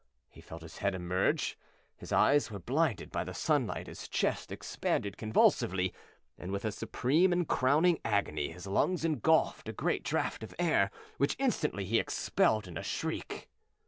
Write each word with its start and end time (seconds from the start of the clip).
He 0.31 0.41
felt 0.41 0.63
his 0.63 0.77
head 0.79 0.95
emerge; 0.95 1.59
his 1.95 2.11
eyes 2.11 2.49
were 2.49 2.57
blinded 2.57 3.11
by 3.11 3.23
the 3.23 3.35
sunlight; 3.35 3.85
his 3.85 4.07
chest 4.07 4.51
expanded 4.51 5.15
convulsively, 5.15 5.93
and 6.39 6.51
with 6.51 6.65
a 6.65 6.71
supreme 6.71 7.31
and 7.31 7.47
crowning 7.47 7.99
agony 8.03 8.49
his 8.51 8.65
lungs 8.65 9.05
engulfed 9.05 9.69
a 9.69 9.73
great 9.73 10.03
draught 10.03 10.41
of 10.41 10.55
air, 10.57 10.89
which 11.19 11.35
instantly 11.37 11.85
he 11.85 11.99
expelled 11.99 12.67
in 12.67 12.77
a 12.79 12.83
shriek! 12.83 13.47